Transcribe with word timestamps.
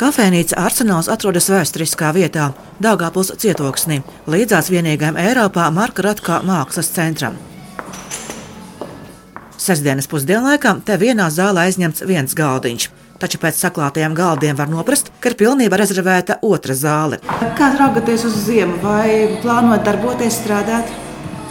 Kafejnīca 0.00 0.56
Arsenāls 0.56 1.10
atrodas 1.12 1.50
vēsturiskā 1.52 2.08
vietā, 2.16 2.46
Dāngāpils 2.80 3.34
cietoksnī, 3.42 3.98
līdzās 4.32 4.70
vienīgajam 4.72 5.18
Eiropā 5.20 5.66
Marka 5.76 6.06
Ratkā 6.06 6.38
mākslas 6.48 6.88
centram. 6.94 7.36
Sestdienas 9.60 10.08
pusdienlaikā 10.08 10.72
te 10.88 10.96
vienā 10.96 11.28
zālē 11.28 11.66
aizņemts 11.68 12.06
viens 12.08 12.32
galdiņš. 12.32 12.88
Taču 13.20 13.42
pēc 13.44 13.60
saklātajiem 13.60 14.16
galdiem 14.16 14.56
var 14.56 14.72
noprast, 14.72 15.12
ka 15.20 15.34
ir 15.34 15.36
pilnībā 15.44 15.76
rezervēta 15.76 16.40
otra 16.48 16.72
zāle. 16.72 17.20
Kā 17.60 17.74
raugaties 17.76 18.24
uz 18.24 18.40
ziemu, 18.48 18.80
vai 18.80 19.36
plānojat 19.44 19.84
darboties, 19.84 20.40
strādāt? 20.40 20.88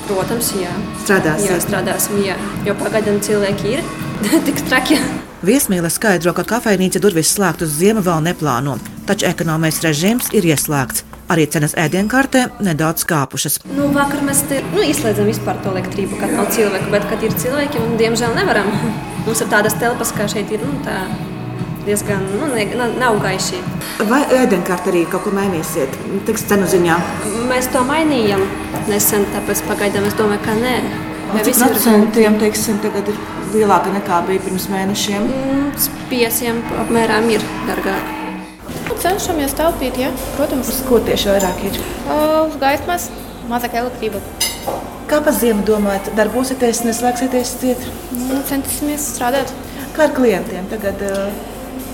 Protams, 0.10 0.56
jā. 0.58 0.74
Strādāsiet. 1.06 1.54
Jā, 1.54 1.64
strādāsim, 1.70 2.22
jā. 2.26 2.42
Jo 2.66 2.80
pagaidām 2.82 3.22
cilvēki 3.22 3.78
ir 3.78 3.90
tik 4.50 4.66
traki. 4.66 5.04
Viesmīle 5.40 5.88
skaidro, 5.88 6.34
ka 6.36 6.44
kafejnīca 6.44 7.00
durvis 7.00 7.30
slēgt 7.32 7.62
uz 7.64 7.78
ziemu 7.80 8.02
vēl 8.04 8.20
neplāno, 8.26 8.74
taču 9.08 9.24
ekonomiskais 9.30 9.86
režīms 9.86 10.34
ir 10.36 10.44
ieslēgts. 10.50 11.06
Arī 11.32 11.46
cenas 11.48 11.76
ēdienkartē 11.80 12.42
nedaudz 12.66 13.06
kāpušas. 13.08 13.60
Nu, 13.72 13.86
vakar 13.96 14.20
mēs 14.26 14.42
te, 14.50 14.60
nu, 14.74 14.84
izslēdzam 14.84 15.30
vispār 15.30 15.62
to 15.64 15.72
elektrību, 15.72 16.18
kad 16.20 16.34
nav 16.36 16.50
cilvēku, 16.52 16.92
bet 16.92 17.08
kad 17.08 17.24
ir 17.24 17.38
cilvēki, 17.40 17.80
un 17.86 17.96
diemžēl 18.02 18.36
nevaram. 18.36 18.68
Mums 19.28 19.44
ir 19.46 19.52
tādas 19.54 19.78
telpas, 19.80 20.12
kā 20.18 20.28
šeit 20.28 20.52
ir, 20.52 20.66
nu, 20.66 20.76
tā 20.84 21.06
diezgan, 21.86 22.26
nu, 22.36 22.50
ne, 22.52 22.66
na- 22.76 22.92
nav 23.00 23.22
gaiši. 23.24 23.62
Vai 24.10 24.26
ēdienkartē 24.42 24.92
arī 24.92 25.06
kaut 25.08 25.24
ko 25.24 25.32
mainīsiet? 25.38 25.96
Tiks 26.28 26.50
cenu 26.52 26.68
ziņā. 26.68 26.98
Mēs 27.48 27.72
to 27.72 27.86
mainījām 27.88 28.44
nesen, 28.92 29.24
tāpēc 29.38 29.64
pagaidām 29.70 30.10
es 30.10 30.20
domāju, 30.20 30.44
ka 30.44 30.58
nē. 30.60 30.76
Vai 31.34 31.44
Cik 31.44 31.54
viss 31.54 31.62
ir- 31.62 31.68
procentiem, 31.74 32.38
teiksim, 32.42 32.80
tagad 32.82 33.08
ir 33.12 33.18
lielāka 33.54 33.92
nekā 33.94 34.22
bija 34.28 34.42
pirms 34.46 34.68
mēnešiem? 34.72 35.28
Mm, 35.30 35.72
Pieciem 36.10 36.62
apmēram 36.84 37.30
ir 37.30 37.42
dārgāk. 37.68 38.16
Nu, 38.90 38.96
Cenšamies 38.98 39.54
taupīt, 39.54 39.98
ja? 40.02 40.10
protams, 40.38 40.68
Uz 40.74 40.82
ko 40.90 41.00
tieši 41.00 41.30
vairāk 41.30 41.64
ir? 41.70 41.78
uz 42.50 42.56
gaismas, 42.60 43.10
mazāk 43.50 43.74
elektrība. 43.74 44.20
Kā 45.10 45.22
pa 45.26 45.32
ziemu 45.32 45.64
domājat, 45.66 46.12
darbosieties, 46.16 46.84
neslēgsieties 46.86 47.54
ciet? 47.62 47.86
Nu, 48.12 48.42
centīsimies 48.50 49.06
strādāt. 49.16 49.54
Kā 49.96 50.04
ar 50.10 50.12
klientiem 50.18 50.66
tagad? 50.70 51.02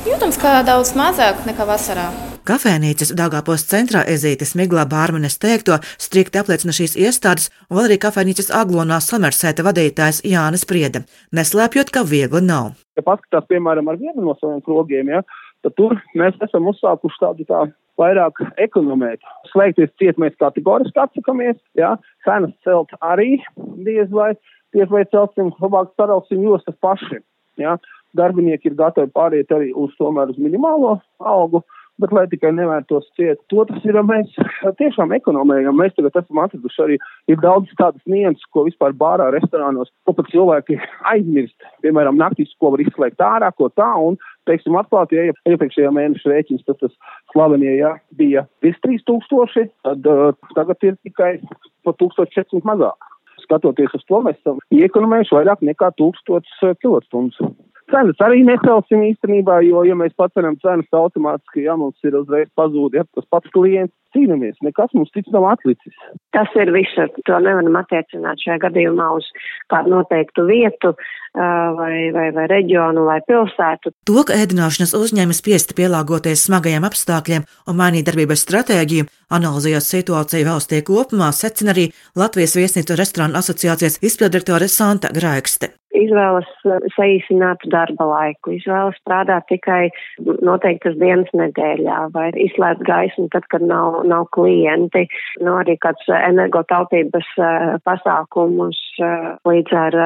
Jūtams, 0.05 0.37
ka 0.39 0.61
daudz 0.63 0.93
mazāk 0.95 1.45
nekā 1.45 1.65
vasarā. 1.67 2.09
Kafejnīcas 2.45 3.09
Dāngāpos 3.17 3.63
centrā 3.65 4.03
ezītes 4.05 4.51
Miglā 4.59 4.83
Bārmenes 4.85 5.39
teikto 5.41 5.79
strikti 5.97 6.37
apliecina 6.37 6.75
šīs 6.77 6.93
iestādes, 7.01 7.47
un 7.73 7.79
arī 7.81 7.95
kafejnīcas 8.03 8.51
aglonā 8.53 8.99
Somersēta 9.01 9.63
vadītājs 9.65 10.19
Jānis 10.29 10.67
Priede, 10.69 11.01
neslēpjot, 11.33 11.89
ka 11.89 12.03
viegli 12.05 12.43
nav. 12.45 12.75
Ja 12.93 13.01
paskatās, 13.07 13.47
piemēram, 13.49 13.89
ar 13.89 13.97
vienu 13.97 14.27
no 14.27 14.35
saviem 14.37 14.61
krogiem, 14.67 15.09
ja, 15.09 15.23
tad 15.65 15.73
tur 15.79 15.97
mēs 16.13 16.37
esam 16.45 16.69
uzsākuši 16.69 17.21
tādu 17.23 17.47
tā 17.49 17.63
vairāk 17.97 18.37
ekonomēt. 18.61 19.25
Slēgties 19.49 19.95
ciet 19.97 20.21
mēs 20.21 20.37
kategoriski 20.37 21.01
atsakamies, 21.01 21.57
ja, 21.81 21.95
cenas 22.27 22.53
celt 22.67 22.93
arī 23.01 23.39
diez 23.87 24.11
vai, 24.13 24.35
diez 24.77 24.91
vai 24.93 25.01
celsim, 25.09 25.49
labāk 25.63 25.95
sarausim 25.97 26.45
jostas 26.45 26.77
paši. 26.77 27.23
Ja. 27.57 27.79
Darbinieki 28.15 28.69
ir 28.69 28.77
gatavi 28.77 29.09
pāriet 29.11 29.49
arī 29.51 29.73
uz 29.75 29.91
tomēr 29.99 30.29
uz 30.31 30.37
minimālo 30.39 30.99
algu, 31.19 31.65
bet 32.01 32.13
lai 32.15 32.25
tikai 32.31 32.51
nevērtos 32.55 33.07
ciet, 33.17 33.39
to 33.51 33.63
tas 33.69 33.83
ir, 33.87 33.97
mēs 34.07 34.31
tiešām 34.79 35.13
ekonomējam. 35.15 35.77
Mēs 35.79 35.95
tagad 35.95 36.19
esam 36.21 36.41
atraduši 36.43 36.83
arī, 36.85 36.97
ir 37.31 37.39
daudz 37.43 37.71
tādas 37.79 38.01
nianses, 38.09 38.43
ko 38.53 38.65
vispār 38.67 38.95
bārā, 38.99 39.29
restorānos, 39.35 39.91
ko 40.07 40.15
pat 40.17 40.29
cilvēki 40.33 40.79
aizmirst. 41.13 41.55
Piemēram, 41.85 42.19
naktīs, 42.19 42.53
ko 42.59 42.73
var 42.75 42.83
izslēgt 42.83 43.23
ārā, 43.23 43.51
ko 43.55 43.69
tā, 43.73 43.89
un, 44.07 44.19
teiksim, 44.49 44.77
atklāti, 44.79 45.19
ja 45.19 45.35
iepriekšējā 45.53 45.91
mēneša 45.95 46.31
rēķins, 46.31 46.65
tad 46.67 46.81
tas 46.83 46.93
slavenie, 47.33 47.71
ja 47.79 47.95
bija 48.19 48.45
virs 48.65 48.79
3000, 48.85 49.71
tad 49.87 50.09
uh, 50.11 50.31
tagad 50.57 50.87
ir 50.87 50.97
tikai 51.05 51.35
pa 51.85 51.95
1400 51.95 52.65
mazāk. 52.67 53.11
Skatoties 53.45 53.93
uz 53.93 54.03
to, 54.09 54.19
mēs 54.25 54.37
esam 54.41 54.59
iekonomējuši 54.73 55.35
vairāk 55.37 55.63
nekā 55.67 55.91
1000 56.01 56.75
kWh. 56.81 57.51
Cenas 57.93 58.21
arī 58.25 58.41
necelsim 58.47 59.03
īstenībā, 59.11 59.59
jo, 59.67 59.83
ja 59.85 59.93
mēs 59.97 60.15
paceļam 60.17 60.57
cenas 60.63 60.97
automātiski, 60.97 61.67
ja 61.67 61.75
mums 61.77 61.99
ir 62.07 62.17
uzreiz 62.17 62.49
pazūd, 62.57 62.97
ja 62.97 63.03
tas 63.13 63.27
pats 63.29 63.51
klients 63.53 63.93
cīnāmies, 64.15 64.55
nekas 64.65 64.93
mums 64.95 65.11
cits 65.13 65.29
nav 65.35 65.45
atlicis. 65.51 65.93
Tas 66.33 66.49
ir 66.57 66.71
visur. 66.73 67.11
To 67.27 67.37
nevaram 67.43 67.77
attiecināt 67.77 68.41
šajā 68.41 68.57
gadījumā 68.65 69.11
uz 69.19 69.27
kādu 69.71 69.93
noteiktu 69.93 70.47
vietu 70.49 70.95
vai, 71.35 72.09
vai, 72.15 72.29
vai 72.35 72.47
reģionu 72.49 73.05
vai 73.05 73.19
pilsētu. 73.27 73.93
To, 74.09 74.23
ka 74.27 74.39
ēdināšanas 74.39 74.95
uzņēmumi 74.97 75.37
spiesti 75.37 75.77
pielāgoties 75.77 76.47
smagajiem 76.47 76.87
apstākļiem 76.87 77.47
un 77.69 77.79
mainīt 77.79 78.09
darbības 78.09 78.45
stratēģiju, 78.47 79.09
analizējot 79.35 79.89
situāciju 79.89 80.49
valstī 80.49 80.81
kopumā, 80.87 81.31
secina 81.35 81.75
arī 81.75 81.89
Latvijas 82.17 82.55
viesnīcu 82.57 82.97
restorānu 82.97 83.41
asociācijas 83.41 83.99
izpildirektore 84.05 84.71
Santa 84.71 85.11
Graikste. 85.13 85.75
Izvēlas 85.95 86.49
ā, 86.67 86.79
saīsināt 86.95 87.65
darba 87.71 88.07
laiku, 88.09 88.55
izvēlas 88.57 88.97
strādāt 89.01 89.47
tikai 89.51 89.89
noteiktas 90.45 90.97
dienas 91.01 91.31
nedēļā 91.37 91.99
vai 92.15 92.29
izslēgt 92.45 92.83
gaismu 92.87 93.27
tad, 93.33 93.47
kad 93.53 93.65
nav, 93.65 94.01
nav 94.09 94.27
klienti. 94.35 95.05
Nu, 95.43 95.57
arī 95.61 95.77
kāds 95.83 96.07
energotaupības 96.17 97.31
ā, 97.39 97.53
pasākumus 97.87 98.81
ā, 98.99 99.13
līdz 99.47 99.77
ar 99.85 99.99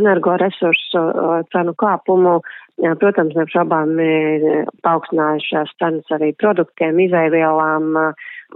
energoresursu 0.00 1.06
cenu 1.54 1.76
kāpumu. 1.80 2.40
Protams, 2.80 3.34
neapšaubām 3.36 3.98
ir 4.00 4.44
paaugstinājušās 4.86 5.74
cenas 5.82 6.14
arī 6.16 6.30
produktiem, 6.40 7.02
izēvielām, 7.04 7.90
ā, 8.00 8.06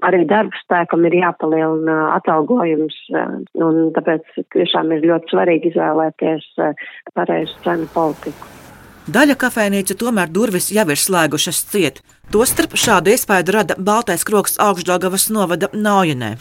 arī 0.02 0.24
darba 0.30 0.56
spēkam 0.62 1.04
ir 1.08 1.18
jāpalielina 1.20 1.98
atalgojums, 2.16 2.96
ā, 3.14 3.24
un 3.66 3.80
tāpēc 3.96 4.42
tiešām 4.56 4.92
ir 4.96 5.06
ļoti 5.10 5.34
svarīgi 5.34 5.72
izvēlēties 5.72 6.50
ā, 6.58 6.72
pareizu 7.14 7.56
cenu 7.66 7.88
politiku. 7.94 8.50
Daļa 9.04 9.36
kafejnīcu 9.36 9.98
tomēr 10.00 10.30
durvis 10.32 10.70
jau 10.72 10.86
ir 10.88 10.96
slēgušas 10.96 11.58
ciet. 11.68 12.00
Tostarp 12.32 12.72
šādu 12.72 13.12
iespēju 13.12 13.52
rada 13.52 13.76
Baltais 13.76 14.24
kroks 14.24 14.56
augšdagavas 14.56 15.28
novada 15.28 15.68
Naujenē. 15.76 16.38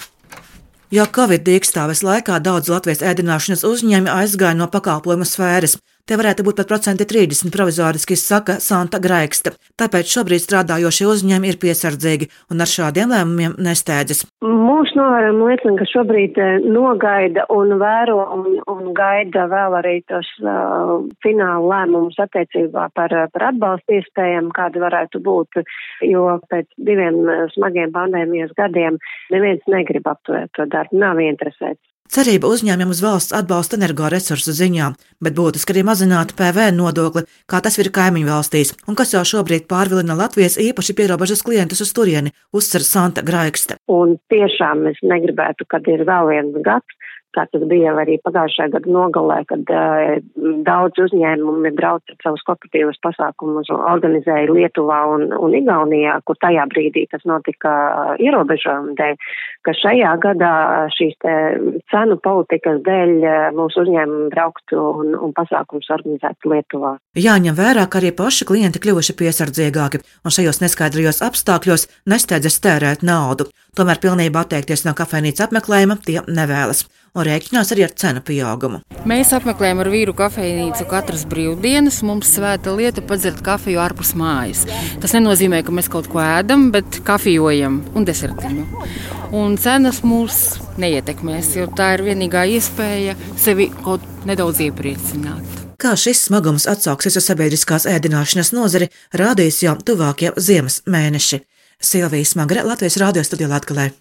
Jau 0.93 1.07
Covid 1.09 1.43
dīkstāves 1.43 2.03
laikā 2.05 2.37
daudz 2.39 2.69
Latvijas 2.69 3.01
ēdināšanas 3.03 3.65
uzņēmumi 3.67 4.13
aizgāja 4.13 4.55
no 4.55 4.69
pakalpojumu 4.71 5.25
sfēras. 5.27 5.75
Te 6.03 6.17
varētu 6.19 6.43
būt 6.43 6.57
pat 6.59 6.67
procenti 6.67 7.05
30 7.07 7.47
provizoriski, 7.55 8.17
saka 8.19 8.57
Santa 8.59 8.99
Graiksta. 8.99 9.53
Tāpēc 9.79 10.09
šobrīd 10.11 10.41
strādājošie 10.43 11.05
uzņēmumi 11.07 11.53
ir 11.53 11.57
piesardzīgi 11.61 12.27
un 12.51 12.63
ar 12.65 12.67
šādiem 12.67 13.13
lēmumiem 13.15 13.53
nesteidzas. 13.63 14.25
Mūsu 14.43 14.97
novērojumi 14.99 15.47
liecina, 15.47 15.77
ka 15.79 15.87
šobrīd 15.87 16.41
eh, 16.43 16.67
nogaida 16.75 17.45
un 17.55 17.71
vēro 17.79 18.17
un, 18.35 18.49
un 18.73 18.91
gaida 18.97 19.45
vēl 19.53 19.77
arī 19.79 19.95
tos 20.11 20.27
uh, 20.43 21.07
fināla 21.23 21.63
lēmumus 21.71 22.19
attiecībā 22.25 22.89
par, 22.99 23.15
eh, 23.15 23.31
par 23.31 23.47
atbalstu 23.53 23.95
iespējām, 24.01 24.51
kādi 24.59 24.83
varētu 24.83 25.23
būt, 25.23 25.63
jo 26.09 26.27
pēc 26.51 26.67
diviem 26.83 27.23
smagiem 27.55 27.95
pandēmijas 27.95 28.51
gadiem 28.59 28.99
neviens 29.31 29.63
negrib 29.71 30.11
apturēt 30.11 30.51
to 30.59 30.67
darbu, 30.67 30.99
nav 30.99 31.23
interesēts. 31.23 31.92
Cerība 32.11 32.49
uzņēmumiem 32.51 32.91
uz 32.91 32.99
valsts 33.01 33.33
atbalsta 33.33 33.77
energoresursu 33.79 34.51
ziņā, 34.53 34.89
bet 35.23 35.35
būtiski 35.37 35.71
arī 35.73 35.83
mazināt 35.87 36.33
PVN 36.37 36.75
nodokli, 36.77 37.23
kā 37.47 37.61
tas 37.63 37.79
ir 37.79 37.89
kaimiņu 37.95 38.27
valstīs, 38.27 38.73
un 38.91 38.97
kas 38.99 39.15
jau 39.15 39.23
šobrīd 39.25 39.69
pārvilina 39.71 40.17
Latvijas 40.19 40.59
īpaši 40.61 40.97
pierobežas 40.99 41.45
klientus 41.47 41.81
uz 41.85 41.93
turieni, 41.95 42.35
uzsver 42.53 42.83
Santa 42.83 43.23
Graikste. 43.25 43.79
Un 43.87 44.17
tiešām 44.33 44.83
es 44.91 44.99
negribētu, 45.01 45.65
kad 45.71 45.87
ir 45.87 46.03
vēl 46.09 46.29
viens 46.33 46.59
gads, 46.67 46.99
kā 47.35 47.45
tas 47.51 47.63
bija 47.69 47.94
arī 48.01 48.17
pagājušajā 48.25 48.71
gada 48.75 48.94
nogalē, 48.94 49.39
kad 49.49 49.71
uh, 49.73 50.13
daudz 50.67 51.01
uzņēmumi 51.05 51.73
brauc 51.77 52.13
ar 52.13 52.19
savus 52.23 52.44
korporatīvus 52.47 52.99
pasākumus 53.03 53.71
un 53.73 53.83
organizēja 53.94 54.51
Lietuvā 54.53 54.99
un, 55.13 55.27
un 55.33 55.56
Igaunijā, 55.57 56.19
kur 56.27 56.39
tajā 56.44 56.65
brīdī 56.71 57.06
tas 57.12 57.25
notika 57.30 57.74
uh, 57.74 58.13
ierobežojumu 58.24 58.95
dēļ, 59.00 59.18
ka 59.65 59.75
šajā 59.80 60.13
gadā 60.24 60.53
šīs 60.95 61.18
te 61.24 61.35
cenu 61.94 62.19
politikas 62.24 62.81
dēļ 62.85 63.13
uh, 63.19 63.50
mūsu 63.57 63.83
uzņēmumi 63.85 64.30
brauktu 64.33 64.80
un, 65.03 65.13
un 65.18 65.35
pasākums 65.35 65.91
organizētu 65.94 66.53
Lietuvā. 66.53 66.95
Jāņem 67.19 67.57
vērā, 67.57 67.88
ka 67.89 68.01
arī 68.01 68.13
paši 68.15 68.47
klienti 68.50 68.81
kļuvuši 68.83 69.18
piesardzīgāki 69.19 70.03
un 70.24 70.33
šajos 70.33 70.63
neskaidrajos 70.63 71.24
apstākļos 71.25 71.88
nesteidzas 72.09 72.59
tērēt 72.63 73.06
naudu. 73.06 73.50
Tomēr 73.77 73.97
pilnībā 74.01 74.44
atteikties 74.45 74.85
no 74.85 74.94
kafejnīcas 74.97 75.47
apmeklējuma 75.47 75.97
tie 76.06 76.19
nevēlas 76.30 76.85
un 77.13 77.25
rēķinās 77.27 77.71
arī 77.74 77.86
ar 77.86 77.94
cenu 78.00 78.24
pieaugumu. 78.25 78.81
Mēs 79.10 79.33
apmeklējam 79.36 79.81
ar 79.83 79.89
vīru 79.94 80.15
kafejnīcu 80.18 80.88
katras 80.89 81.25
brīvdienas. 81.30 82.01
Mums 82.07 82.31
svēta 82.38 82.74
lieta 82.75 83.04
padzert 83.06 83.44
kafiju 83.45 83.81
ārpus 83.83 84.13
mājas. 84.19 84.63
Tas 85.04 85.15
nenozīmē, 85.15 85.63
ka 85.65 85.75
mēs 85.75 85.92
kaut 85.94 86.10
ko 86.12 86.21
ēdam, 86.24 86.69
bet 86.74 87.01
kafijojam 87.07 87.81
un 87.94 88.07
desertiņu. 88.07 88.65
Un 89.33 89.57
cenas 89.62 90.04
mūs 90.06 90.44
neietekmēs, 90.81 91.56
jo 91.57 91.68
tā 91.77 91.94
ir 91.98 92.06
vienīgā 92.10 92.45
iespēja 92.57 93.18
sevi 93.39 93.69
kaut 93.83 94.06
nedaudz 94.30 94.63
iepriecināt. 94.68 95.62
Kā 95.81 95.98
šis 96.00 96.27
smagums 96.30 96.68
atsauksies 96.71 97.18
uz 97.19 97.25
sabiedriskās 97.27 97.88
ēdināšanas 97.92 98.54
nozari, 98.56 98.88
rādīs 99.12 99.59
jau 99.66 99.75
tuvākie 99.75 100.31
ziemas 100.39 100.80
mēneši. 100.88 101.44
Silvijas 101.83 102.38
Smagra 102.38 102.63
Latvijas 102.63 103.01
Rādio 103.01 103.25
studijā 103.27 103.51
Latvijā. 103.51 103.94